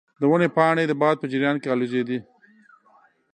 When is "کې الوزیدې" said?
1.61-2.19